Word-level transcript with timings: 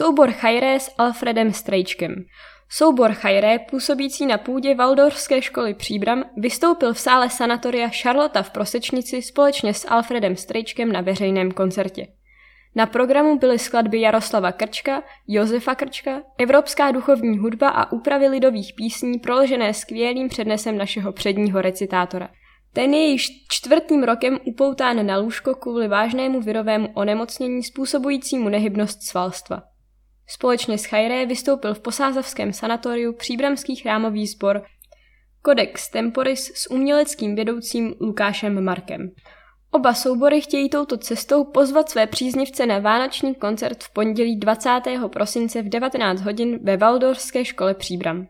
soubor 0.00 0.30
Chajré 0.30 0.80
s 0.80 0.90
Alfredem 0.98 1.52
Strejčkem. 1.52 2.24
Soubor 2.68 3.12
Chajré, 3.12 3.58
působící 3.58 4.26
na 4.26 4.38
půdě 4.38 4.74
Valdorské 4.74 5.42
školy 5.42 5.74
Příbram, 5.74 6.24
vystoupil 6.36 6.94
v 6.94 6.98
sále 6.98 7.30
sanatoria 7.30 7.88
Charlotta 8.02 8.42
v 8.42 8.50
Prosečnici 8.50 9.22
společně 9.22 9.74
s 9.74 9.88
Alfredem 9.88 10.36
Strejčkem 10.36 10.92
na 10.92 11.00
veřejném 11.00 11.52
koncertě. 11.52 12.06
Na 12.74 12.86
programu 12.86 13.38
byly 13.38 13.58
skladby 13.58 14.00
Jaroslava 14.00 14.52
Krčka, 14.52 15.02
Josefa 15.28 15.74
Krčka, 15.74 16.22
evropská 16.38 16.90
duchovní 16.90 17.38
hudba 17.38 17.68
a 17.68 17.92
úpravy 17.92 18.28
lidových 18.28 18.72
písní 18.76 19.18
proložené 19.18 19.74
skvělým 19.74 20.28
přednesem 20.28 20.78
našeho 20.78 21.12
předního 21.12 21.62
recitátora. 21.62 22.28
Ten 22.72 22.94
je 22.94 23.06
již 23.06 23.26
čtvrtým 23.48 24.02
rokem 24.02 24.38
upoután 24.44 25.06
na 25.06 25.16
lůžko 25.16 25.54
kvůli 25.54 25.88
vážnému 25.88 26.40
virovému 26.40 26.88
onemocnění 26.94 27.62
způsobujícímu 27.62 28.48
nehybnost 28.48 29.02
svalstva. 29.02 29.62
Společně 30.30 30.78
s 30.78 30.84
Chajré 30.84 31.26
vystoupil 31.26 31.74
v 31.74 31.80
posázavském 31.80 32.52
sanatoriu 32.52 33.12
příbramský 33.12 33.76
chrámový 33.76 34.26
sbor 34.26 34.62
Codex 35.46 35.90
Temporis 35.90 36.52
s 36.54 36.70
uměleckým 36.70 37.34
vědoucím 37.34 37.94
Lukášem 38.00 38.64
Markem. 38.64 39.10
Oba 39.70 39.94
soubory 39.94 40.40
chtějí 40.40 40.68
touto 40.68 40.96
cestou 40.96 41.44
pozvat 41.44 41.88
své 41.88 42.06
příznivce 42.06 42.66
na 42.66 42.78
vánoční 42.78 43.34
koncert 43.34 43.84
v 43.84 43.92
pondělí 43.92 44.36
20. 44.36 44.80
prosince 45.12 45.62
v 45.62 45.68
19 45.68 46.20
hodin 46.20 46.58
ve 46.62 46.76
Valdorské 46.76 47.44
škole 47.44 47.74
Příbram. 47.74 48.26